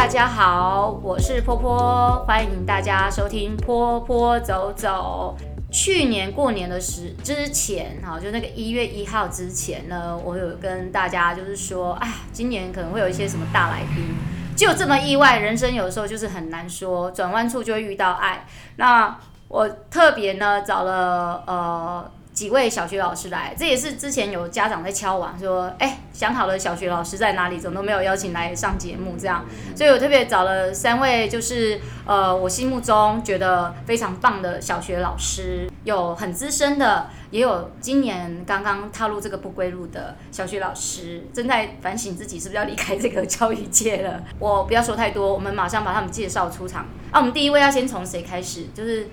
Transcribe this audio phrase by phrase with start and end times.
[0.00, 5.36] 大家好，我是波波，欢迎大家收听波波走走。
[5.70, 14.16] 去年过年的时之前，哈，就那个一月一号之前呢，我有跟大家就是说，哎，今年可能会有一些什么大来宾，
[14.56, 18.46] 就这么意外，人生有时候就是很难说，转弯处就会遇到爱。
[18.76, 22.10] 那我特别呢找了呃。
[22.40, 29.44] 几位小学老师来，这也是之前有家长在敲碗说，哎、欸，想好了小学老师在哪里，怎么都没有邀请来上节目这样，
[29.76, 44.18] 所以我特别找了三位，就是呃，我心目中觉得非常棒的小学老师，有很资深的，也有今年刚刚踏入这个不归路的小学老师，正在反省自己是不是要离开这个教育界了。
[44.38, 46.86] 我不要说太多，我们马上把他们介绍出场。
[47.10, 48.68] 啊，我们第一位要先从谁开始？
[48.74, 49.08] 就是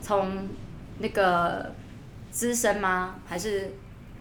[0.00, 0.48] 从
[1.00, 1.74] 那个。
[2.30, 3.14] 资深吗？
[3.28, 3.74] 还是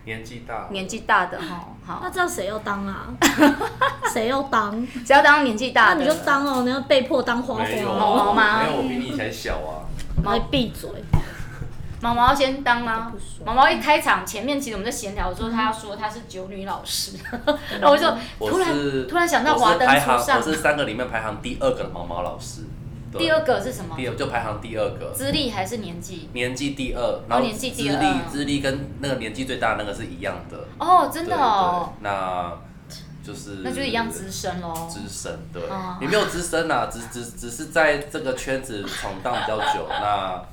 [0.05, 0.67] 年纪大？
[0.71, 1.99] 年纪大的哈，好。
[2.03, 3.07] 那这样谁要当啊？
[4.13, 4.85] 谁要当？
[5.05, 5.95] 谁要当年纪大的？
[5.95, 7.63] 那你就当哦，你要被迫当花花。
[7.85, 8.63] 毛毛吗？
[8.63, 9.85] 没有，我比你以前小啊。
[10.23, 10.89] 来闭嘴。
[12.01, 13.11] 毛毛先当吗？
[13.45, 17.17] 毛毛一开场前面其实我们在闲聊的时候，他要说他是九女老师，
[17.79, 18.69] 然后我就突然
[19.07, 22.61] 突然想到华灯初上，我是三个里面排行第二个的毛毛老师。
[23.17, 23.95] 第二个是什么？
[23.97, 25.11] 第二就排行第二个。
[25.11, 26.29] 资历还是年纪？
[26.33, 30.57] 年纪第二，然后资历资历跟那个年纪最大那个是一样的。
[30.77, 31.91] 哦，真的哦。
[32.01, 32.55] 那
[33.23, 34.87] 就是那就是一样资深喽。
[34.87, 35.63] 资深对，
[35.99, 39.87] 你没有资深啊，只只只是在这个圈子闯荡比较久。
[39.89, 40.45] 那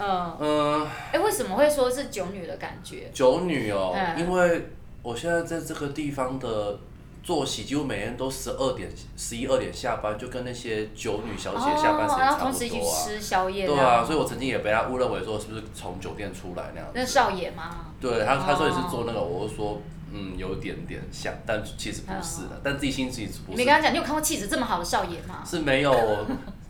[0.00, 3.10] 嗯嗯，哎，为什么会说是九女的感觉？
[3.12, 4.70] 九女哦，因为
[5.02, 6.78] 我现在在这个地方的。
[7.22, 12.18] 作息几乎每天都十二点、十一二点下班，就跟那些酒女小姐下班时间差不多啊。
[12.20, 13.66] 然后同时一起吃宵夜。
[13.66, 16.92] 对啊，所以我曾经也被他误认为说是不是从酒店出来那样子。
[16.94, 17.86] 那少爷吗？
[18.00, 19.80] 对他，他说也是做那个，我就说
[20.12, 23.40] 嗯，有点点像，但其实不是的，但自己心里不是。
[23.48, 25.42] 你没跟他讲，你有看过气质这么好的少爷吗？
[25.44, 25.92] 是没有，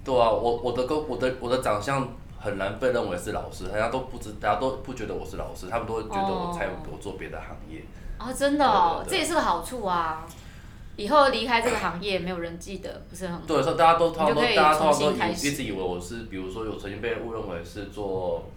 [0.04, 2.08] 对啊，我我的个我的我的长相
[2.40, 7.84] 很难被认为是老师，大家都不知，大家都不觉得我是老师，他们都会觉得我在我做别的行业。
[8.18, 10.26] 哦，真的哦，这也是个好处啊。
[10.98, 13.40] 以后离开这个行业，没有人记得，不是很好。
[13.46, 18.50] 对，所以大家都，通常都，大家都都一直以为我是，比如说有曾经被误认为是做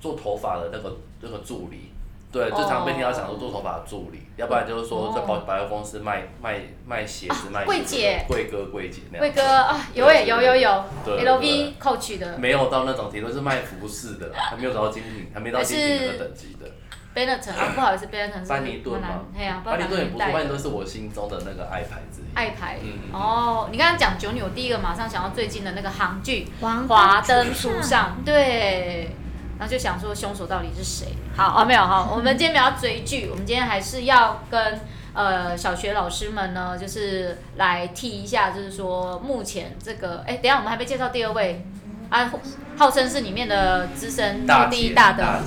[0.00, 1.90] 做头发的那个那个助理，
[2.30, 9.26] 对，最常被听到讲说做头发的助理，要不然就是说在保百货公司卖卖卖鞋子卖柜姐，柜哥柜姐那样。
[9.26, 12.38] 柜哥啊，有诶，有有有，LV Coach 的。
[12.38, 16.70] 没有到那种程度，是卖服饰的，还没有到精品，还没到精品那个等级的。
[17.12, 19.08] Benetton 啊，不好意思，Benetton 是班尼顿吗？
[19.36, 22.24] 对呀，班尼顿也不错，班尼顿是我心中的那个爱牌之一。
[22.34, 22.78] 爱牌，
[23.12, 26.46] 哦，你刚刚讲九女，我第一个马上想到最近的那个韩剧
[26.86, 29.10] 《华灯初上》，对，
[29.58, 31.08] 然后就想说凶手到底是谁？
[31.36, 34.80] 好啊，没有哈，我们今天不要追剧，我们今天还是要跟
[35.12, 41.66] 呃小学老师们呢，就是来提一下，就是说目前这个，哎，等下我们还没介绍第二位
[42.08, 42.30] 啊，
[42.76, 45.40] 号称是里面的资深第一大的。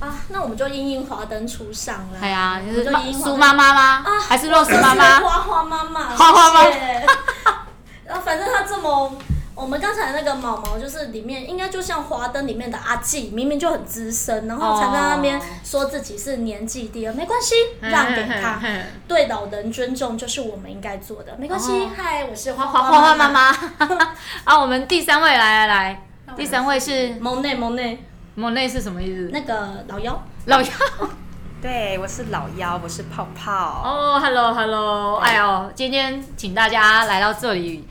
[0.00, 2.20] 啊，那我们就英英华灯初上了。
[2.20, 4.02] 对啊，就是苏妈妈吗？
[4.04, 5.20] 啊，还是 Rose 妈妈？
[5.20, 6.00] 花花妈妈。
[6.14, 6.64] 花花妈。
[8.06, 9.12] 然后反正他这么，
[9.56, 18.60] 我们刚才那个毛毛就是里面应该就像华灯里面的阿季，明明就很资深，然后才在那边说自己是年纪第二，没关系，让给他，
[19.08, 21.88] 对老人尊重就是我们应该做的，没关系。
[21.96, 23.50] 嗨，我是花花花花妈妈。
[24.44, 26.02] 啊，我们第三位来来来，
[26.36, 28.04] 第三位是蒙内蒙内。
[28.38, 29.30] 莫内是什么意思？
[29.32, 30.68] 那个老妖，老妖，
[31.60, 33.82] 对，我是老妖，我是泡泡。
[33.84, 37.84] 哦、oh,，Hello，Hello，哎呦，今天请大家来到这里，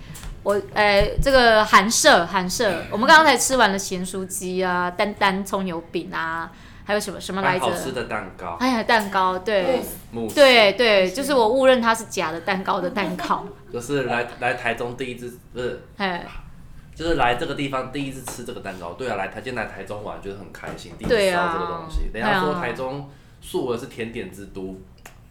[0.44, 6.50] 我，哎、欸，这个寒舍，寒舍，我们刚刚才吃完了咸酥鸡啊，丹丹葱油饼啊，
[6.86, 7.66] 还有什么什么来着？
[7.66, 8.56] 好吃的蛋糕。
[8.62, 9.82] 哎呀，蛋糕，对，
[10.34, 13.46] 对对，就是我误认它是假的蛋糕的蛋糕。
[13.74, 15.82] 就是来来台中第一次，不是。
[16.98, 22.10] 就是来这个地方第一次吃这个蛋糕，对啊，来台今天来台中玩觉得很开心，第一次吃到这个东西。
[22.12, 23.08] 等下说台中
[23.40, 24.76] 素文是甜点之都，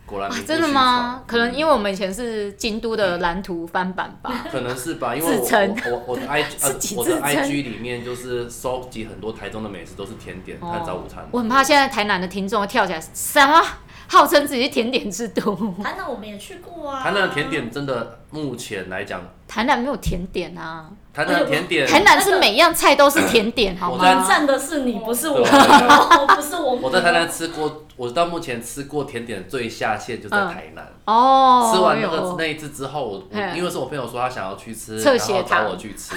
[0.06, 1.24] 果然、啊、真的吗？
[1.26, 4.46] 可能因为我们以前是京都的蓝图翻版吧。
[4.48, 11.26] 可能是吧，因为我我我的 I 呃我的 IG 里面就是收集很多台中的美食，都是甜点和早午餐。
[11.32, 13.60] 我很怕现在台南的听众跳起来什么？
[14.08, 17.02] 号称自己是甜点之都，台南我们也去过啊。
[17.02, 20.90] 台南的甜点真的目前来讲，台南没有甜点啊。
[21.12, 24.26] 台南的甜点，台南是每样菜都是甜点，好吗？
[24.28, 26.74] 站的是你，不是我，不是我。
[26.82, 30.86] 我在台南吃过，我到目前吃过甜点最下线就在台南。
[31.06, 31.72] 哦。
[31.72, 36.14] 吃完那个那一次之后，我因为是我朋友说他想要去吃，然后找我去吃。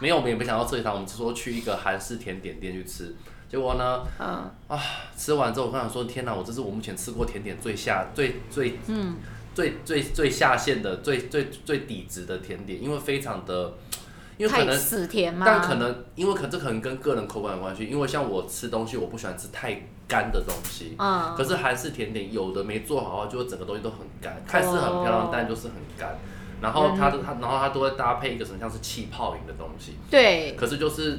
[0.00, 3.14] 没有，我们也没想到侧血糖，我们只说去一个韩式甜点店去吃。
[3.52, 4.02] 结果呢？
[4.18, 4.50] 嗯。
[4.66, 4.82] 啊，
[5.16, 9.14] 吃完之后我跟他说：“天哪，我这是我目前吃过甜点最下最最嗯。
[9.54, 13.74] 最最最下线的最最最底值的甜点，因为非常的，
[14.38, 26.16] 因为可能死甜嘛，但可能因为可这可能跟个人口感有关系，因为像我吃东西，我不喜欢吃太干的东西，嗯，可是韩式甜点有的没做好的话，就整个东西都很干，看似很漂亮，但就是很干。
[26.62, 31.18] 然后它的它，然后它都会搭配一个什么像是气泡饮的东西，对，可是就是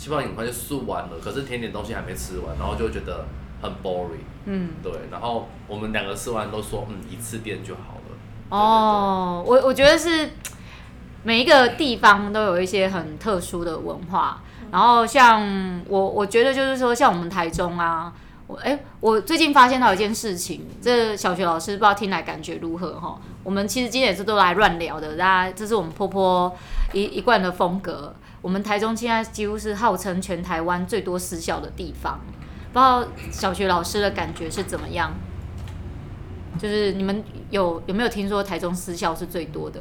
[0.00, 3.26] 气泡饮很快就漱完了，可是甜点东西还没吃完，然后就觉得
[3.60, 8.16] 很 boring，嗯，对，然后我们两个吃完都说，嗯，一次店就好了。
[8.48, 10.30] 哦，我我觉得是
[11.22, 14.40] 每一个地方都有一些很特殊的文化，
[14.72, 18.10] 然后像我我觉得就是说，像我们台中啊。
[18.46, 23.16] 我哎，我最近发现到一件事情，这小学老师不知道听来感觉如何哈？
[23.44, 26.52] 我们其实今天也是都来乱聊的，大家这是我们波波
[26.92, 28.12] 一一贯的风格。
[28.42, 32.20] 我们台中现在几乎是号称全台湾最多私校的地方，
[32.72, 35.12] 不知道小学老师的感觉是怎么样？
[36.58, 39.80] 就是你们有有没有听说台中私校是最多的？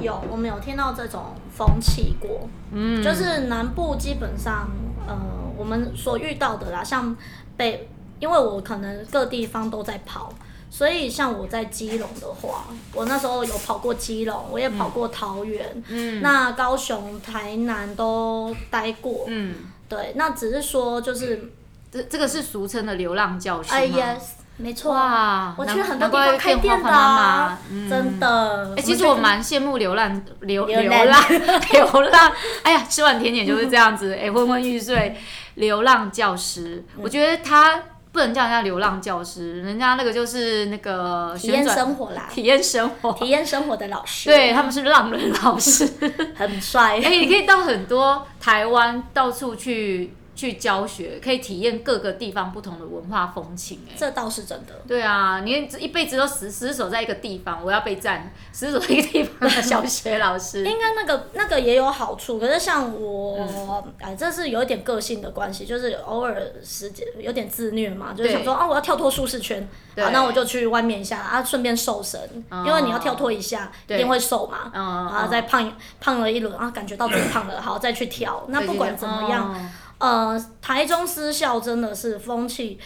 [0.00, 2.48] 有，我们有听到这种风气过。
[2.72, 4.70] 嗯，就是南部基本上，
[5.06, 5.16] 呃，
[5.56, 7.16] 我们所遇到的啦，像。
[7.56, 7.86] 北，
[8.20, 10.32] 因为我可能各地方都在跑，
[10.70, 19.56] 所以像我在基隆的话，我那时候有跑过基隆，我也跑过桃园，嗯，那高雄、台南都待过，嗯，
[19.88, 21.50] 对，那只是说就是
[21.90, 24.20] 这这个是俗称的流浪教师吗？Yes，
[24.58, 27.58] 没错，哇，我去很多地方开店的啊，
[27.88, 28.72] 真的。
[28.76, 31.22] 哎，其实我蛮羡慕流浪流流浪。
[31.72, 32.32] 流浪，
[32.62, 35.16] 哎呀，吃完甜点就是这样子，哎，昏昏欲睡。
[35.56, 37.82] 流浪教师，嗯、 我觉得他
[38.12, 45.88] 不能叫人家流浪教师，人家那个就是那个体验生活啦，体验生活，体验生活的老师，对，他们是浪人老师，
[46.34, 47.00] 很帅。
[47.04, 50.14] 哎，你可以到很多台湾到处去。
[50.40, 54.72] 去教学，可以体验各个地方不同的文化风情，哎，这倒是真的。
[54.88, 60.64] 对啊，你一辈子都死死守在一个地方，我要被占死守在一个地方的小学老师。
[60.64, 75.70] 应该那个那个也有好处，可是像我，哎、嗯，这是有一点个性的关系，就是偶尔时间有点自虐嘛，就是想说啊，我要跳脱舒适圈，对好，那我就去外面一下啊，顺便瘦身，哦、因为你要跳脱一下，对一定会瘦嘛，然后再胖
[76.00, 78.42] 胖了一轮啊，感觉到自己胖了，好，再去跳。
[78.48, 79.70] 那不管怎么样。
[80.00, 82.78] 哦呃，台中私校真的是风气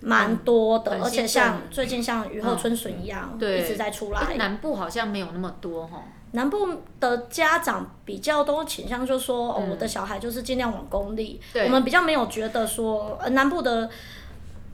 [0.00, 4.34] 蛮多的，嗯、而且像最近像雨后春笋一样，嗯、一直在出来。
[4.36, 6.02] 南部好像没有那么多哈。
[6.32, 6.68] 南部
[6.98, 11.40] 的家长比较都倾向就说，嗯、哦，我的小孩就是尽量往公立。
[11.64, 13.88] 我们比较没有觉得说，呃，南部的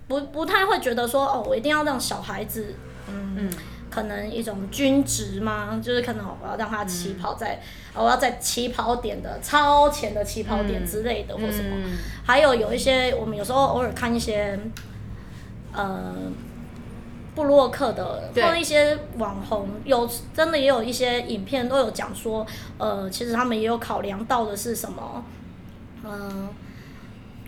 [0.08, 2.75] 不不太会觉得说，哦，我一定要让小孩子，
[3.08, 3.37] 嗯。
[3.37, 3.50] 嗯
[3.93, 5.79] 可能一种均值吗？
[5.83, 7.61] 就是可能我要让他起跑在，
[7.94, 11.77] 嗯、我要在起跑点的超前的起跑点之类的，或什么。
[11.77, 14.59] 嗯、还有有一些，我们有时候偶尔看一些，
[15.73, 16.15] 呃，
[17.35, 22.47] 布洛克的或一些网红，有真的也有一些影片都有讲说，
[22.79, 25.25] 呃，其实他们也有考量到的是什么，
[26.05, 26.49] 嗯、呃。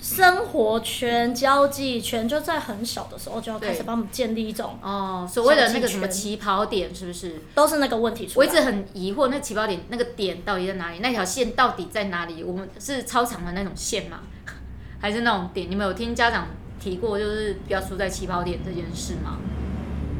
[0.04, 7.40] 生活圈、交际圈，就在很小的时候就要开始帮我们建立一种哦，所谓的那个什么起跑点，是不是？
[7.54, 8.38] 都是那个问题出。
[8.38, 10.98] 我一直很疑惑，那起跑点那个点到底在哪里？
[10.98, 12.44] 那条线到底在哪里？
[12.44, 14.20] 我们是超长的那种线吗？
[15.00, 15.70] 还是那种点？
[15.70, 16.48] 你们有听家长
[16.78, 19.38] 提过，就是不要输在起跑点这件事吗？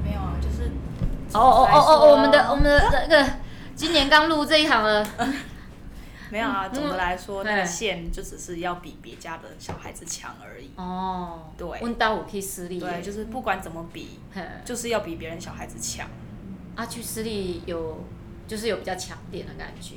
[0.03, 0.71] 没有啊，就是
[1.35, 3.31] 哦哦哦哦，我们的我们的那个
[3.77, 5.07] 今年刚入这一行的。
[6.35, 10.69] 没有啊，总的来说，那个线就只是要比别家的小孩子强而已。
[10.75, 11.81] 哦，对。
[11.81, 12.81] 问到我可以私立。
[12.81, 14.19] 对，就是不管怎么比，
[14.65, 16.09] 就是要比别人小孩子强。
[16.75, 18.03] 啊，去私立有，
[18.49, 19.95] 就是有比较强点的感觉。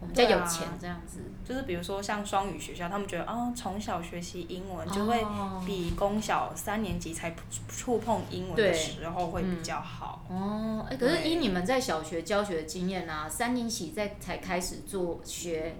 [0.00, 5.24] 我们家有钱这样子，就是比如说像双语学校，他们觉得哦，从小学习英文就会
[5.64, 7.34] 比公小三年级才
[7.68, 10.26] 触碰英文的时候会比较好。
[10.28, 15.76] 哦，哎，可是以你们在小学教学的经验啊，三年级在才开始做学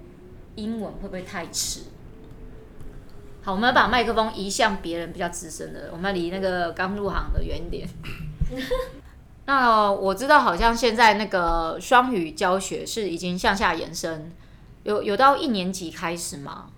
[0.54, 1.82] 英文会不会太迟？
[3.42, 7.86] 好，我们要把麦克风移向别人比较资深的，我们要离那个刚入行的远一点。
[9.44, 14.30] 那我知道，好像现在那个双语教学是已经向下延伸，
[14.88, 16.70] 有有到一年级开始吗？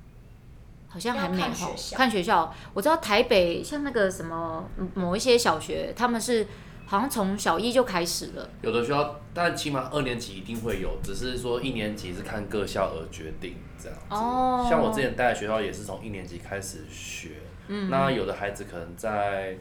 [0.88, 1.42] 好像还没有。
[1.42, 2.54] 看学校，看学校。
[2.74, 6.44] 我知道台北像那个什么某一些小学，他们是
[6.86, 8.50] 好像从小一就开始了。
[8.62, 14.04] 有的学校，但起码二年级一定会有，只是说一年级是看各校而决定这样子。
[14.16, 14.66] 哦。
[14.68, 17.36] 像我之前带的学校也是从一年级开始学，
[17.68, 19.56] 嗯，那有的孩子可能在。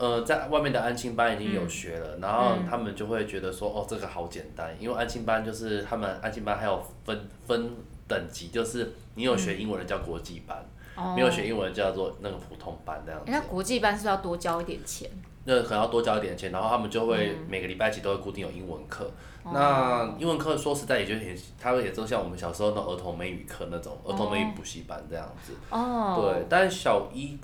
[0.00, 7.70] 呃，在外面的安亲班已经有学了，嗯、然后他们就会觉得说，哦，这个好简单，因为安亲班就是他们安亲班还有分分
[8.08, 10.56] 等级，就是你有学英文的叫国际班，
[10.96, 13.30] 嗯、没有学英文的叫做那个普通班这样子。
[13.30, 15.10] 那国际班是是要多交一点钱？
[15.44, 19.10] 那可能要多交一点钱，然后他们就会每个礼拜几都会固定有英文课。
[19.44, 25.52] 嗯、那英文课说实在也就很，他们也就像我们小时候的儿童美语课那种儿童美语补习班这样子。
[25.68, 26.32] 哦。
[26.34, 27.38] 对，但是小一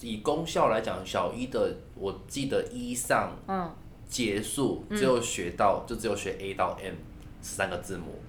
[0.00, 3.32] 以功效来讲，小一的我记得一上
[4.08, 6.94] 结束只有学到、嗯、就只有学 A 到 M
[7.40, 8.20] 三个字母。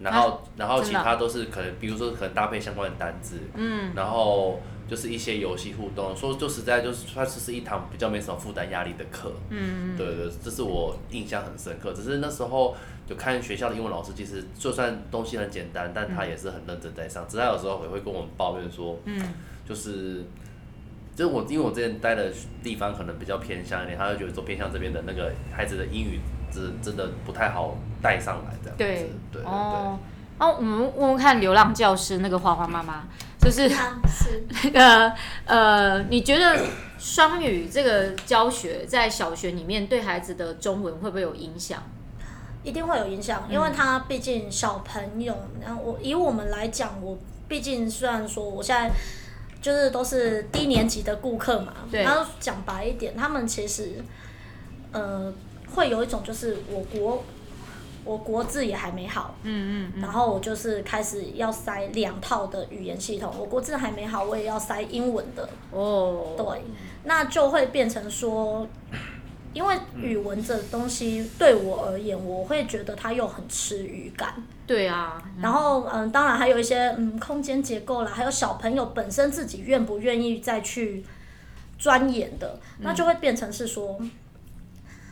[0.00, 6.16] 然后，啊、然后其他都是可能，比如说可能搭配相关的单字，嗯，然后就是一些游戏互动。
[6.16, 11.92] 说就实在就是，它只是一堂比较没什么负担压力的课，嗯，对对，这是我印象很深刻。
[11.92, 12.76] 只是那时候
[13.08, 17.26] 就看学校的英文老师，其实就算东西很简单，但他也是很认真在上。
[17.26, 19.20] 只是他有时候也会跟我们抱怨说，嗯，
[19.68, 20.24] 就是，
[21.18, 22.32] 就是我因为我之前待的
[22.62, 26.20] 地方可能比较偏向一点，他就觉得说偏向这边的那个孩子的英语。
[26.50, 29.98] 真真的不太好带上来这样子，对对对哦。
[30.38, 33.02] 哦，我们问问看流浪教师那个花花妈妈，
[33.38, 33.70] 就是
[34.64, 35.12] 那个
[35.44, 36.58] 呃，你觉得
[36.98, 41.82] 双语这个教学在小学里面对孩子的中文会不会有影响？
[42.64, 48.90] 一定会有影响，因为他毕竟小朋友，然后我以我们来讲，我毕竟虽然说我现在
[49.60, 54.02] 就是都是低年级的顾客嘛，对，然后讲白一点，他们其实
[54.92, 55.32] 呃。
[55.74, 57.22] 会有一种就是我国，
[58.02, 60.00] 我国字也还没好，嗯嗯，嗯。
[60.00, 66.62] 然后我就是开始要塞两套的语言系统，我国字还没好，我也要塞英文的，哦，对，
[67.04, 68.66] 那就会变成说，
[69.52, 74.34] 因为语文这东西对我而言，我会觉得它又很吃语感，
[74.66, 81.04] 对啊，嗯、然后嗯，当然还有一些嗯空间结构啦，还有小朋友本身自己愿不愿意再去
[81.78, 83.98] 钻研的，那就会变成是说。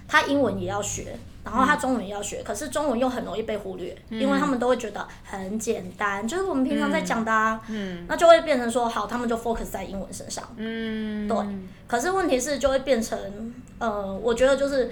[0.08, 11.36] 他英文也要学，然后他中文也要学，嗯、可是中文又很容易被忽略，嗯、因为他们都会觉得很简单，就是我们平常在讲的啊，嗯，那就会变成说好，他们就 focus 在英文身上，嗯，对。
[11.88, 13.18] 可是问题是就会变成，
[13.78, 14.90] 呃，我觉得就是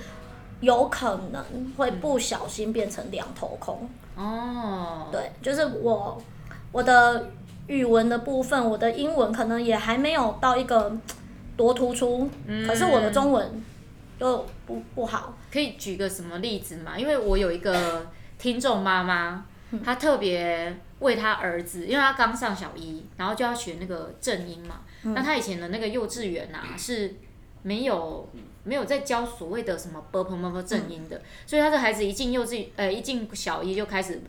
[0.60, 1.44] 有可能
[1.76, 6.22] 会不小心变成两头空，哦，对，就是我
[6.72, 7.30] 我的
[7.66, 10.96] 语文的部分，我的英文可能也还没有到一个
[11.56, 13.62] 多突出，嗯、可是我的中文。
[14.20, 16.96] 又不不好，可以举个什么例子吗？
[16.96, 18.06] 因为我有一个
[18.38, 19.44] 听众妈妈，
[19.84, 24.82] 她特别为她儿子，因为他刚上小一，然后就要学那个正音嘛。
[25.02, 27.16] 那他以前的那个幼稚园啊是
[27.62, 28.26] 没有
[28.64, 34.20] 没有在教所谓的什么波、碰、碰、碰正音的，所以他的孩子一进幼稚，呃，一进小一就开始，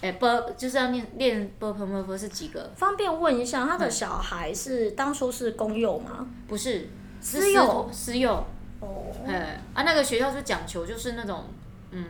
[0.00, 2.72] 哎，波就是要练练波、碰、碰、碰是几个？
[2.74, 6.26] 方便问一下，他的小孩是当初是公幼吗？
[6.48, 6.88] 不是，
[7.20, 8.44] 私幼，私幼。
[8.80, 11.44] 哦，哎啊，那个学校是讲求就是那种，
[11.90, 12.04] 嗯，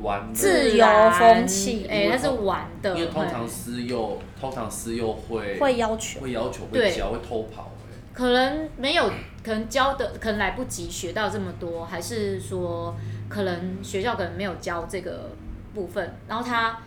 [0.00, 0.86] 玩，自由
[1.18, 2.96] 风气，哎，那是玩的。
[2.96, 7.72] 因为通常私幼，通常私幼会会要求，会要求会教，会偷跑，
[8.12, 9.10] 可能没有。
[9.44, 12.94] 可能教的可能来不及学到这么多，还是说
[13.28, 15.30] 可能学校可能没有教这个
[15.74, 16.78] 部分，然后他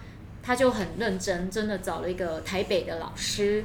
[0.42, 3.64] 他就很认真，真的找了一个台北的老师。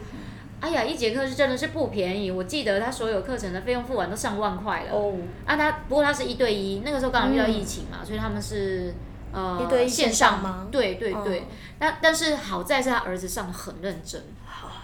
[0.60, 4.92] 哎呀，一节课是真的是不便宜，我记得他所有课程的费用付完都上万块了。
[4.92, 4.96] 哦。
[4.96, 5.14] Oh.
[5.46, 8.92] 啊，他不过他是一对一，那个时候刚好遇到疫情嘛，嗯、所以他们是
[9.32, 10.68] 呃一对一线上吗？
[10.70, 11.44] 对对对。
[11.78, 11.96] 那、oh.
[12.02, 14.20] 但是好在是他儿子上的很认真，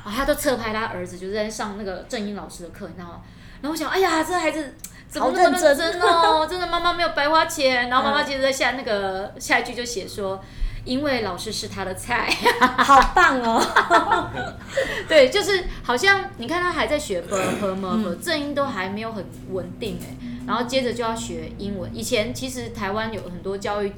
[0.02, 3.20] 啊，他都侧拍他儿子就是在上那个正英老师的课，你知道吗？
[3.60, 4.74] 然后我想，哎呀，这孩子
[5.08, 6.46] 怎么那么认真哦？
[6.50, 7.88] 真的，妈妈没有白花钱。
[7.88, 10.42] 然后妈妈接着在下那个下一句就写说。
[10.86, 12.30] 因为老师是他的菜，
[12.78, 14.30] 好棒哦！
[15.08, 20.14] 对，就是好像你看他还在学 ㄇ 和正音都还没有很稳定哎，
[20.46, 21.90] 然后接着就要学英文。
[21.92, 23.92] 以前其实台湾有很多教育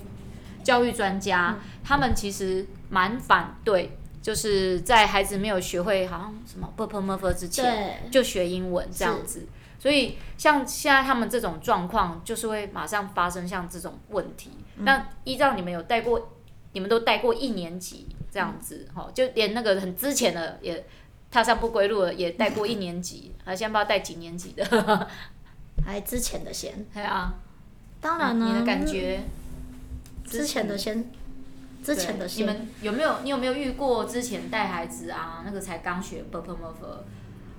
[0.64, 9.46] 教育专家，他们其实蛮反对，就是在孩子没有学会好像什么 ㄇ 和之前就学英文这样子。
[9.78, 14.50] 所以像现在他们这种状况，就是会马上发生像这种问题。
[14.78, 16.32] 那依照你们有带过。
[16.72, 20.84] 你们都带过一年级这样子，哈、嗯，就连那个很之前的也
[21.30, 25.08] 踏上不归路了，也带过一年级，还先不知道带几年级的，
[25.84, 27.34] 还之前的先，对啊，
[28.02, 29.22] 当然呢，你的感觉，
[30.24, 31.10] 之前的先，
[31.88, 33.20] 之前的，你们有没有？
[33.22, 35.42] 你有没有遇过之前带孩子啊？
[35.46, 36.98] 那个才刚学 purple Mover，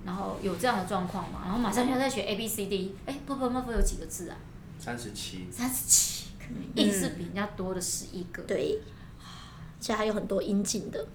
[0.04, 1.40] 然后有这样的状况嘛。
[1.44, 2.90] 然后马上要再学 ABCD。
[3.06, 4.36] 哎，purple Mover 有几个字啊？
[4.78, 8.44] 三十七，三十七，可能比人家多的十一个。
[8.44, 8.78] 对，
[9.80, 11.08] 其实还有很多阴茎的。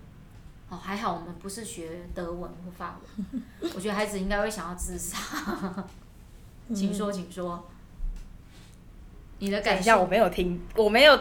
[0.67, 3.41] 哦，还好我们不是学德文或法文。
[3.73, 5.85] 我觉得孩子应该会想要自杀。
[6.75, 7.65] 请说，请说。
[9.39, 11.17] 你的感想我没有听，我没有。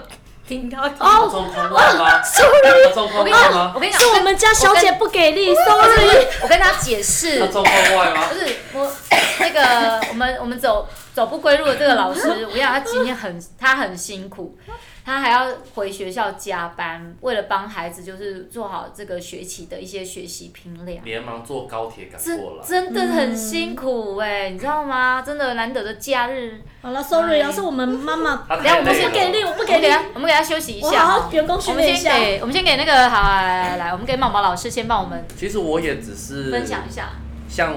[0.47, 3.73] 听到哦，中空外吗？Sorry，中空外吗？
[3.75, 6.27] 我跟你讲，是我们家小姐不给力，Sorry。
[6.43, 8.27] 我跟她解释，他中空外吗？
[8.29, 8.93] 不是我
[9.41, 14.57] 那个我们我们走走不归路的这个老师，我要，他今天很他很辛苦。
[15.05, 25.21] 他还要回学校加班，为了帮孩子就是做好这个学期的一些学习评量，连忙坐高铁赶过来，真的很辛苦哎、欸，嗯、你知道吗？
[25.21, 26.63] 真的难得的假日。
[26.81, 31.07] 好了，sorry，要是我们妈妈， 等下我们不给力，我不给力，我们给他休息一下。
[31.07, 32.15] 好，员工训练一下。
[32.15, 35.23] 我们先给，我们先给那个好来来来来，我们给毛毛老师先帮我们。
[35.37, 37.11] 其实我也只是分享一下，
[37.47, 37.75] 像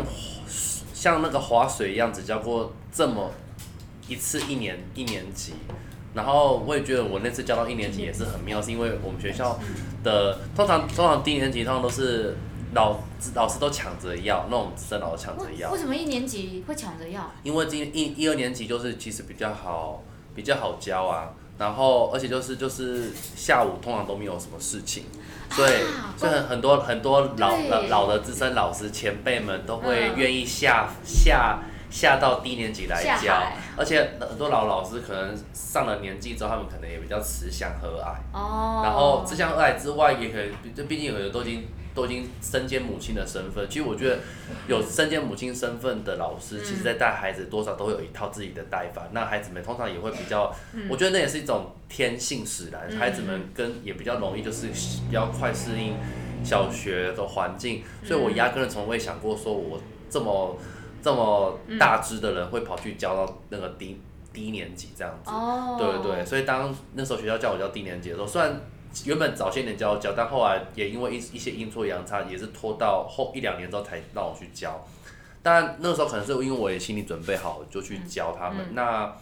[0.93, 3.31] 像那个划水一样，只教过这么
[4.07, 5.53] 一次一年一年级。
[6.17, 9.59] 然后我也觉得我那次教到一年级也是很妙，是因为我们学校
[10.03, 12.35] 的通常通常低年级通常都是
[12.73, 12.97] 老
[13.35, 15.71] 老师都抢着要，那种资深老师抢着要。
[15.71, 17.31] 为什么一年级会抢着要？
[17.43, 20.01] 因为今一一二年级就是其实比较好
[20.33, 25.03] 比较好教啊，然后而且就是就是下午通常都没有什么事情，
[25.51, 25.71] 所以
[26.17, 31.59] 所以很多很多老老老的资深老师前辈们都会愿意下下。
[31.89, 33.41] 下到低年级来教，
[33.77, 38.15] 而且很多老老师可能上了年纪之后，他们可能也比较慈祥和蔼。
[38.33, 38.81] 哦。
[38.83, 43.65] 然后慈祥和蔼之外，也可以，就毕竟有的都已经都已经身兼母亲的身份。
[43.69, 44.19] 其实我觉得，
[44.67, 49.03] 有身兼母亲身份的老师，其实在带孩子多少都会有一套自己的带法。
[49.05, 52.81] 嗯、那孩子们通常也会比较，嗯、我觉得那也是一种天性使然。
[52.89, 55.95] 嗯、孩子们跟也比较容易，就是比较快适应
[56.43, 57.83] 小学的环境。
[58.03, 59.79] 所以我压根儿从未想过说我
[60.09, 60.57] 这么。
[61.01, 63.99] 这么大只的人会跑去教到那个低
[64.33, 68.59] 低年级这样子，哦、对对对，所以当那时候学校叫我教低年级的时候，虽然
[69.05, 74.85] 原本早些年教教，但后来也因为一一些阴错阳差，也是拖到后一两年之后才让我去教。
[75.41, 78.59] 但那时候可能是因为我也心理准备好，就去教他们。
[78.59, 79.15] 嗯嗯、那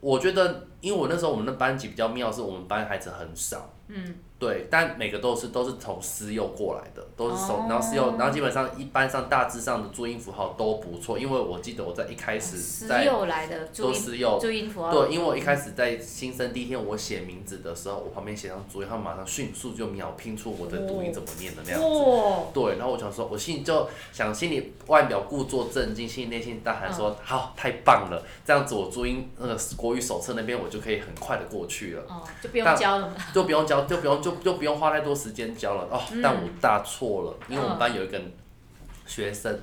[0.00, 3.68] 我觉得，因为我那时候我们的班级比较妙，是我们班孩子很少。
[3.88, 4.14] 嗯。
[4.38, 7.70] 对，但每个都是都是从私幼过来的，都是从、oh.
[7.70, 12.86] 然后私幼，然后基本上一般上大致上的注音符号都不错，因为我记得我在一开始私
[14.18, 22.52] 幼注音符号，对，因为我一开始在新生第一天我写名字的时候，我旁边写上注音，他马上迅速就秒拼出我的读音怎么念的那样子，oh.
[22.52, 27.16] 对，然后我想说，我心里就想心里外表故作镇静，心里内心大喊说，oh.
[27.24, 32.18] 好，太棒了，这样子我注音那个国语手册那边我就可以很快的过去了，oh.
[32.42, 34.25] 就不用教了， 就不用教，就不用。
[34.26, 35.86] 就就不用花太多时间教了。
[35.88, 38.20] 哦，但我大错了，因为我们班有一个
[39.06, 39.56] 学生，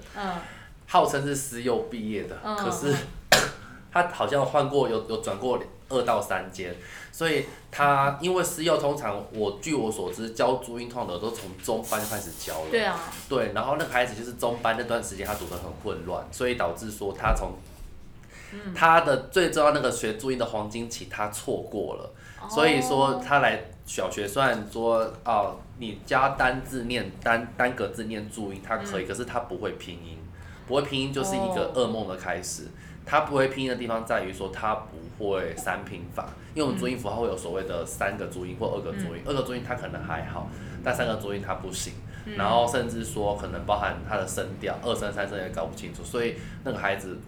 [0.88, 2.96] 号称是私幼毕业的，可是
[3.92, 6.74] 他好像换过有有转过二到三间，
[7.12, 12.98] 所以他因为私幼通常我据我所知教注音通常都从中班开始教了，对啊，
[13.28, 17.52] 对，然后那个孩子就是中班那段时间他读得很混乱，所以导致说他从
[18.74, 22.10] 他的最重要那个学注音的黄金期他错过了，
[22.50, 23.66] 所以说他来。
[23.86, 30.18] 小学虽然说哦，你加单字念单单个字念注音，它可以，嗯、可是它不会拼音，
[30.66, 32.68] 不会拼音就是一个噩梦的开始。
[33.06, 40.50] 它不会拼音的地方在于说它不会三拼法，因为我们注音符号会有所谓的三个注音或二个注音，嗯、二个注音它可能还好，
[40.82, 41.94] 但三个注音它不行。
[42.26, 47.20] 嗯、然后甚至说可能包含它的声调，二声三声也搞不清楚，所以那个孩子。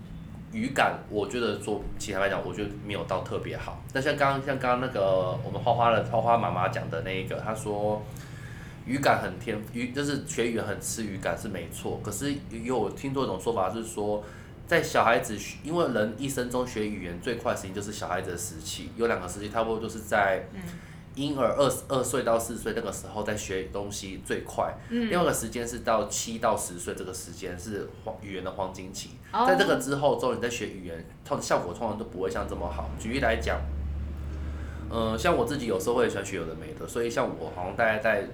[0.56, 3.84] 语感，我觉得说其他来讲，我觉得没有到特别好。
[3.92, 8.02] 但像刚刚像刚刚那个我们花花的花花妈妈讲的那一个，她说
[8.86, 12.00] 语感很天语，就是学语很吃语感是没错。
[12.02, 14.24] 可是有听过一种说法是说，
[14.66, 20.48] 在小孩子因为人一生中学语言最快的时间就是小孩子的时期，有两个时期，差不多就是在。
[21.16, 32.90] 婴儿二二岁到四岁那个时候在学东西最快，嗯、另外一个时间是到七到十岁这个时间是黄语言的黄金期，哦、在这个之后，之后你在学语言，通效果通常都不会像这么好。
[33.00, 33.62] 举例来讲，
[34.92, 38.28] 嗯、呃，像我自己有时候会喜欢学有的没的，所以像我好像大概在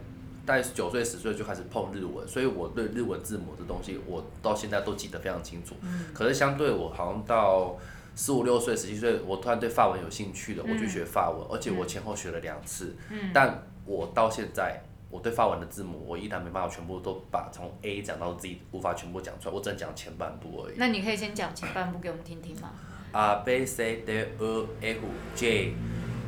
[0.45, 5.75] 大概九岁十岁就开始碰日文，所以我对日文字母的东西我到现在都记得非常清楚。
[5.81, 7.77] 嗯、可是相对我好像到。
[8.21, 12.95] 十五六岁、十七岁，我突然对法文有兴趣了，我就学法文，嗯、而且我前后学了两次。
[13.09, 14.79] 嗯、但我到现在，
[15.09, 20.75] 我对法文的字母，我依然没办法全部都把从 A 讲到 Z，无法全部讲出来，我只能讲前半部而已。
[20.77, 22.69] 那你可以先讲前半部给我们听听吗？
[23.13, 24.99] A B C D E F
[25.35, 25.73] J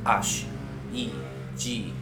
[0.03, 0.45] H
[0.91, 1.10] E
[1.56, 1.93] G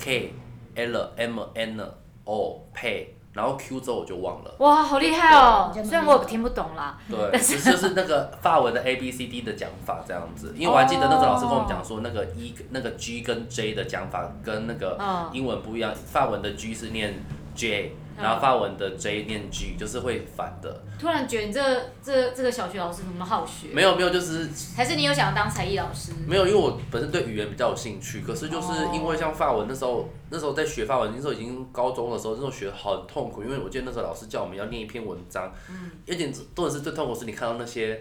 [0.00, 0.32] K
[0.74, 1.80] L M N
[2.24, 3.14] O P。
[3.32, 4.54] 然后 Q 之后我就忘了。
[4.58, 5.70] 哇，好厉害哦！
[5.84, 6.98] 虽然我听不懂啦。
[7.08, 14.98] 对，其实就是那个法文的 A B C D 的讲法这样子，因为我还记得那个老师跟我们讲说，那个 E 那个 G 跟 J 的讲法跟那个
[15.32, 17.22] 英文不一样，法文的 G 是念
[17.54, 20.82] J，然后法文的 J 念 G，就是会反的。
[20.98, 21.60] 突然觉得你这
[22.02, 23.68] 这这个小学老师怎么好学？
[23.72, 26.12] 没有没有，就是还是你有想要当才艺老师？
[26.26, 38.00] 没有，因为我本身对语言比较有兴趣，可是就是因为像法文那时候，那时候在学法文，那时候已经高中的时候，那时候学很痛苦，因为我记得那时候老师叫我们要念一篇文章，嗯，有点多的是最痛苦是你看到那些。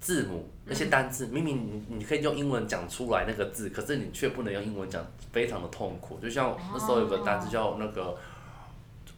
[0.00, 1.56] 字母那些单字，明明
[1.88, 6.20] 你你可以用英文讲出来那个字，可是你却不能用英文讲，非常的痛苦。
[6.22, 8.16] 就像那时候有个单字叫那个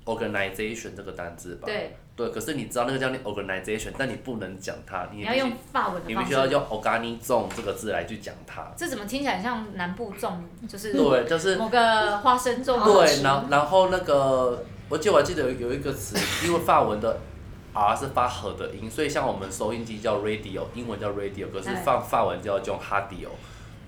[0.04, 8.66] organization 这个单字吧，对，对，可是你知道那个叫你 organization，但你不能讲它，你要用法文，你必须要用 organization 这个字来去讲它。
[8.76, 10.34] 这怎么听起来像南部粽？
[10.68, 12.84] 就是对，就是某个花生粽。
[12.84, 17.18] 对，然后然后那个，我记得我还记得有一个词，因为法文的。
[17.72, 23.28] R 是发和的音，所以像我们收音机叫 radio，英文叫 radio，可是放法文叫叫 radio，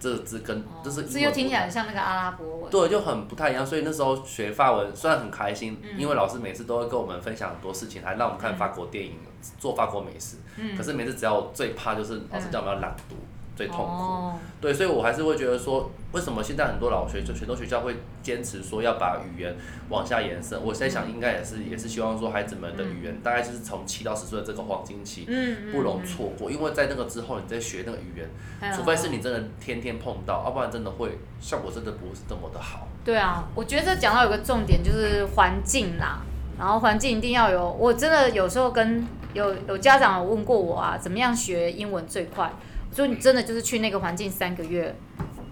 [0.02, 1.04] 这个字跟这是。
[1.04, 2.70] 这又听起来像那个阿拉伯文。
[2.70, 3.64] 对，就很不太一样。
[3.64, 9.14] 所以那时候学法文虽然很开心，因为老师每次都会跟我们分享很多事情，还让我们看法国电影，
[9.58, 10.38] 做法国美食。
[10.76, 13.14] 可是每次只要最怕就是老师叫我们要朗读。
[13.54, 14.34] 最痛苦，oh.
[14.60, 19.54] 对，所以我还是会觉得说，为什么现在很多老学就很多学校会坚持说要把语言
[19.90, 20.58] 往下延伸？
[20.62, 32.88] 我在想，应该也是也是希望说，孩子们的语言大概就是从七到十岁的这个黄金期，嗯不容错过，因为在那个之后，你在学那个语言，除非是你真的天天碰到，要不然真的会效果真的不是这么的好。
[33.04, 36.22] 对啊，我觉得讲到有个重点就是环境啦，
[36.58, 37.70] 然后环境一定要有。
[37.70, 42.50] 我真的有时候跟有有家长有问过我啊，怎么样学英文最快？
[42.92, 44.94] 所以你真的就是去那个环境三个月，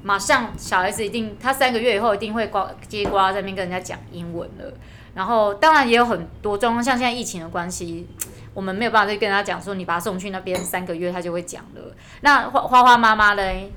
[0.03, 4.73] 马上小孩子一定，他三个月以后一定会呱叽呱在那边跟人家讲英文了。
[5.13, 8.07] 然后当然也有很多状况，像现在疫情的关系，
[8.55, 11.95] 我们没有办法再跟他讲说，你把他送去那边三个月，他就会讲了。
[12.21, 13.73] 那花花花妈妈嘞，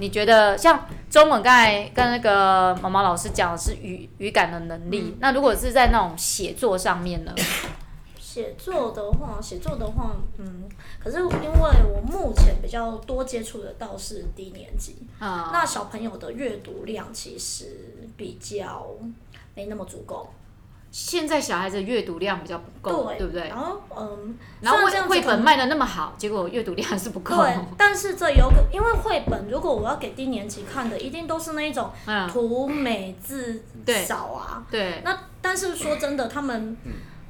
[0.00, 7.32] 你觉得像中文刚才跟那个毛毛老师讲的是语语感的能力，那如果是在那种写作上面呢？
[8.32, 10.66] 写作的话，写作的话，嗯，
[10.98, 18.86] 可是因为我目前比较多接触的倒是低年级，啊，那小朋友的阅读量其实比较
[19.54, 20.32] 没那么足够。
[20.90, 23.48] 现在小孩子阅读量比较不够，对，对不对？
[23.48, 27.36] 然后，嗯，然后绘绘本卖的那么好，结果阅读量还是不够。
[27.36, 31.90] 对，但是这有个，因为绘本如果我要给低年级看的，一定都是那一种
[32.30, 33.62] 图美字
[34.06, 34.66] 少啊。
[34.70, 34.92] 对。
[34.92, 36.74] 对那但是说真的，他们。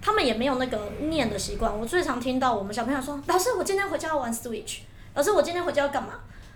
[0.02, 1.72] 他们也没有那个念的习惯。
[1.78, 4.80] 我最常听到我们小朋友说：“老师，我今天回家要玩 Switch。”
[5.14, 6.14] 老师，我今天回家要干嘛？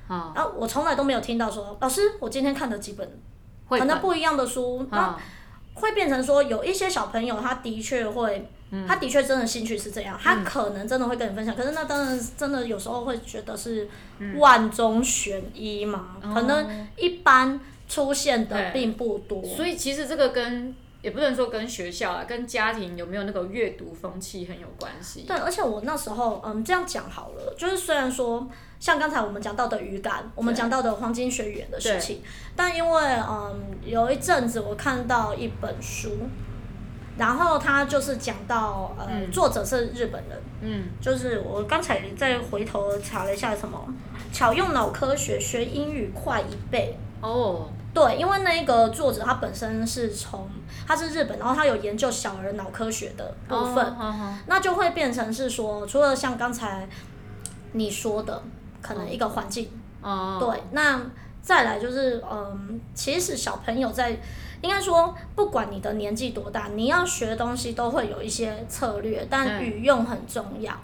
[0.08, 3.08] 啊，然后我从来都没有听到说：“老师，我今天看了几本
[3.68, 5.16] 可能不一样的书。”那
[5.74, 8.50] 会变成说，有一些小朋友他的确会，
[8.88, 11.54] 他的确真的兴趣是这样，他可能真的会跟你分享。
[11.54, 13.88] 可是那当然真的有时候会觉得是
[14.38, 19.40] 万中选一嘛，可能一般出现的并不多。
[19.44, 20.74] 所以其实这个跟。
[21.02, 25.24] 也不能说跟学校啊，跟家庭有没有那个阅读风气很有关系。
[25.26, 28.48] 对，而且我那时候，嗯，这样讲好了，就是虽然说
[28.80, 32.22] 像刚才我们讲到的语感，我们讲到的黄金学语言的事情，
[32.56, 36.10] 但因为嗯，有一阵子我看到一本书，
[37.16, 43.86] 然后他就是讲到，呃、嗯，作者是日本人，嗯，就是我刚才再回头查了一下，什么
[44.32, 47.70] 巧用脑科学学英语快一倍哦。
[47.96, 50.46] 对，因为那个作者他本身是从
[50.86, 54.34] 他是日本，然后他有研究小儿脑科学的部分，oh, oh, oh.
[54.48, 56.86] 那就会变成是说，除了像刚才
[57.72, 58.42] 你说的，
[58.82, 59.70] 可能一个环境
[60.02, 60.38] ，oh.
[60.38, 61.00] 对，那
[61.40, 64.10] 再来就是，嗯，其实小朋友在
[64.60, 70.78] 应该说，不管你的年纪多大，你要学东西都会有一些策略，但语用很重要。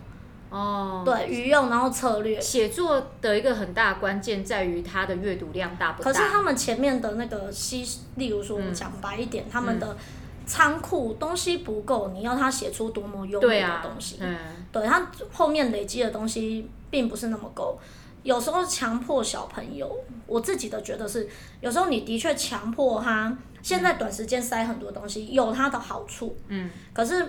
[0.52, 6.12] 哦，对，语用然后策略，写作的一个很大关键在于他的阅读量大不大。
[6.12, 7.82] 可是他们前面的那个西，
[8.16, 9.96] 例如说我们讲白一点，嗯、他们的
[10.44, 17.78] 仓库东西不够，你要他写出多么优美的东西，对，啊、嗯、对他后面累积的东西并不是那么够。
[18.22, 19.90] 有时候强迫小朋友，
[20.26, 21.26] 我自己的觉得是，
[21.62, 27.26] 有时候你的确强迫他，现在短时间塞很多东西，有他的好处，嗯，可是。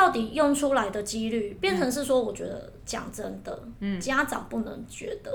[0.00, 5.30] 到底用出来的几率变成是说，我觉得讲真的，嗯，家长不能觉得，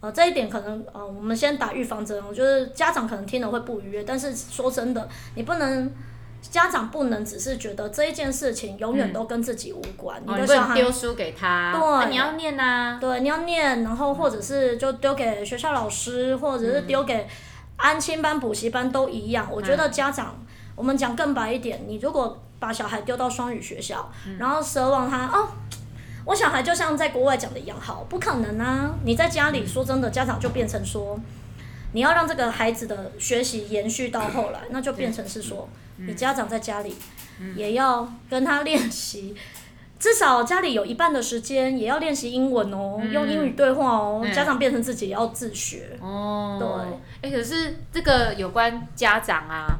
[0.00, 2.24] 呃，这一点可能呃，我们先打预防针。
[2.26, 5.92] 我觉得家长可能听了会不愉悦，但是说真的，你不能
[6.40, 10.22] 家长不能只是觉得这一件事情永远都跟自己无关。
[10.26, 17.28] 你的小孩丢书给他，对，你要念呐，对，你要念，然后或者是就丢给学校老师，或者是丢给
[17.76, 19.46] 安亲班、补习班都一样。
[19.52, 20.42] 我觉得家长，
[20.74, 22.42] 我们讲更白一点，你如果。
[22.58, 25.48] 把小孩丢到双语学校，嗯、然后奢望他哦，
[26.24, 28.94] 我小孩就像在国外讲的一样好，不可能啊！
[29.04, 31.18] 你在家里说真的，家长就变成说，
[31.92, 36.96] 你要让这个孩子的学习延续到后来，那就变成是说，你家长在家里
[37.54, 39.36] 也要跟他练习。
[39.98, 44.20] 至少家里有一半的时间也要练习英文哦，嗯、用英语对话哦。
[44.22, 46.58] 嗯、家长变成自己也要自学哦。
[46.58, 49.78] 对，哎、欸，可是这个有关家长啊，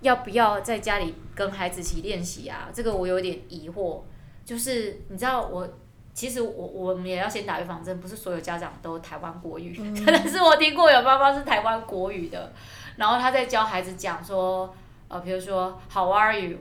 [0.00, 2.68] 要不要在家里跟孩子一起练习啊？
[2.74, 4.00] 这个我有点疑惑。
[4.44, 5.68] 就是你知道我，
[6.12, 12.52] 其实我我们也要先打预防针，不是所有家长都台湾国语，嗯、 可能是我听过有妈妈是台湾国语的，
[12.96, 14.74] 然后他在教孩子讲说，
[15.06, 16.58] 呃，比如说 How are you？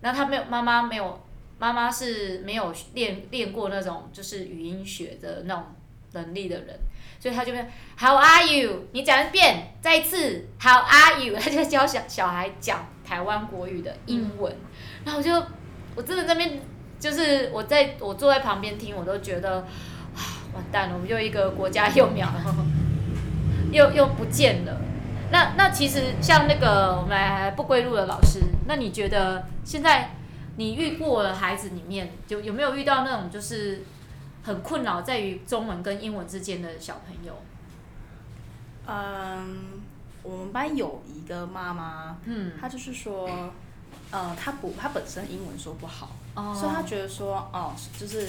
[0.00, 1.20] 那他没有妈妈没有。
[1.62, 5.62] 妈妈是没有练练过那种就是语音学的那种
[6.12, 6.68] 能力的人，
[7.18, 7.58] 所以他就会
[7.98, 8.86] How are you？
[8.92, 11.36] 你讲一遍，再一次 How are you？
[11.38, 14.56] 他就教小小孩讲台湾国语的英文，嗯、
[15.04, 15.46] 然后我就
[15.96, 16.60] 我真的那边
[17.00, 19.62] 就是我在我坐在旁边听，我都觉得
[20.14, 20.20] 啊
[20.54, 22.32] 完蛋了，我们又一个国家幼苗
[23.72, 24.80] 又又不见了。
[25.32, 30.10] 那那其实像那个我们来不归路的老师，那你觉得现在？
[30.56, 33.82] 你遇过的孩子里面，就有没有遇到那种就是
[34.42, 37.32] 很困扰在于中文跟英文之间的小朋友？
[38.86, 39.79] 嗯，
[40.22, 43.28] 我们班有一个妈妈，嗯，她就是说，
[44.10, 48.28] 呃，她不，她本身英文说不好，哦，所以她觉得说，哦，就是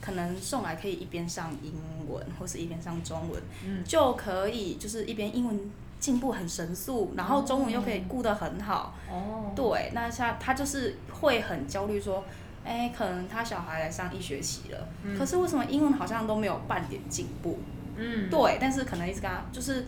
[0.00, 1.72] 可能送来可以一边上英
[2.08, 5.60] 文，或是一边上中文，嗯，就可以就是一边英文。
[6.00, 8.94] 进步很神速，然后中文又可以顾得很好。
[9.10, 12.22] 哦，对，那像她就是会很焦虑，说，
[12.62, 17.58] 哎，可能他小孩来上一学期了，嗯、可是为什么英文好像都没有半点进步？
[17.96, 19.86] 嗯，对，但是可能一直跟他就是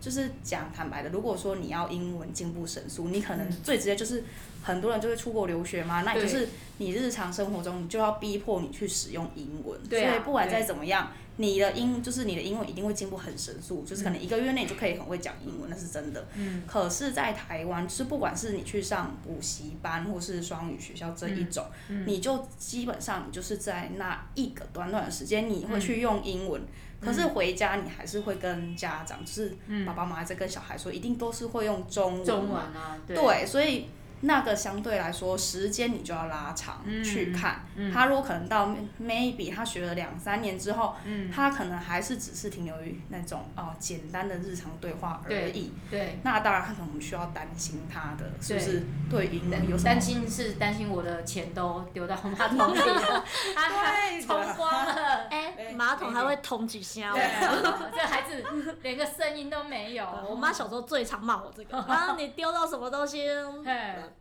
[0.00, 4.24] 就是讲坦白的，如果说你要英文进步神速，你可能最直接就是
[4.62, 11.10] 很多人就会出国留学嘛，那也就是你日常生活中你就要逼迫你去使用英文，对啊、所以不管再怎么样。
[11.38, 16.26] 你的英就是你的英文一定会进步很神速，就是可能一个月内就可以很会讲英文，那是真的。
[16.34, 16.62] 嗯。
[16.66, 26.62] 可是，在台湾，就是不管是你去上补习班或是双语学校这一种，嗯嗯、你就基本上你就是在那一个短短的时间，你会去用英文。
[26.62, 26.66] 嗯、
[27.00, 32.24] 可是回家你还是会跟家长，就是爸爸妈妈在跟小孩说，一定都是会用中文。
[32.24, 33.16] 中文啊，对。
[33.16, 33.86] 对，所以。
[34.20, 37.66] 那个相对来说，时间你就要拉长去看。
[37.76, 45.72] 嗯嗯、他如果可能到 maybe 他学了两三年之后，嗯、他可能还是只是停留于那种哦简单的日常对话而已。
[45.90, 45.96] 对。
[45.96, 49.84] 对那当然，他可能需要担心他的是不是对英文有什么？
[49.84, 53.24] 担心是担心我的钱都丢到马桶里了，
[53.54, 55.26] 他冲光了。
[55.30, 57.12] 哎、欸，马桶还会通几下？
[57.12, 57.22] 对，
[57.94, 58.44] 这孩子
[58.82, 60.06] 连个声音都没有。
[60.28, 61.78] 我妈小时候最常骂我这个。
[61.80, 63.26] 啊，你丢到什么东西？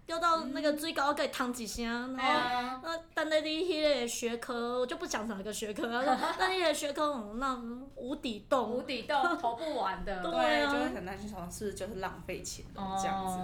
[0.06, 7.60] 丢到那个最高可以烫几下，然后那但那你迄个学科，我就不讲哪个学科，然后但 那个学科那
[7.96, 13.40] 无底洞，无底洞投不完的， 对，就会很担心，好像是就是浪费钱的这样子。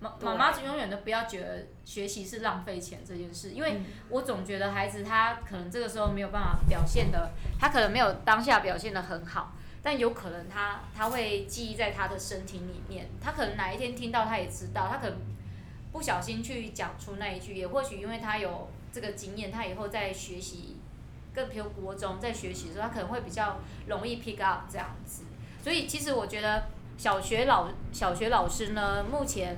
[0.00, 15.16] 妈妈妈永远都不要觉得学习是浪费钱这件事，因为我总觉得孩子他可能这个时候没有办法表现的，他可能没有当下表现的很好，但有可能他他会记忆在他的身体里面，他可能哪一天听到他也知道，他可能。
[15.92, 20.76] 不小心去讲出那一句，也或许因为他有这个经验，他以后在学习，
[21.34, 25.24] 更比如国中在学习的时候，他可能会比较容易 pick up 这样子。
[25.62, 26.64] 所以其实我觉得
[26.96, 29.56] 小学老小学老师呢，目前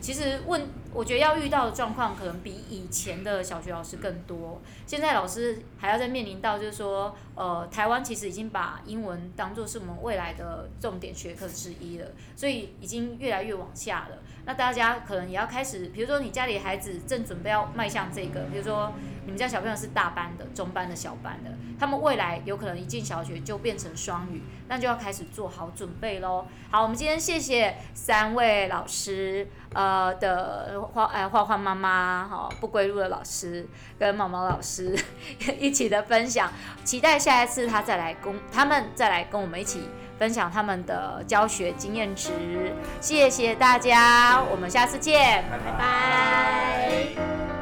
[0.00, 4.62] 其实问，我觉得要遇到的状况可能比以前的小学老师更多。
[4.86, 14.18] 现在老师还要再面临到，就是说，呃，台湾其实已经把英文当作是我们未来的重点学科之一了，所以已经越来越往下了。
[14.46, 18.92] 那大家可能也要开始，比如说你家里孩子正准备要迈向这个，比如说
[19.24, 26.46] 你们家小朋友是大班的、中班的、小班的，他们未来有可能一进小学就变成双语，那就要开始做好准备喽。
[26.70, 33.66] 好，我们今天谢谢三位老师，呃的花哎花花妈妈哈不归路的老师
[33.98, 34.96] 跟毛毛老师
[35.58, 36.52] 一起的分享，
[36.84, 39.88] 期待下一次他再来跟他们再来跟我们一起。
[40.16, 42.30] 分享他们的教学经验值，
[43.00, 47.53] 谢谢大家，我们下次见，拜拜。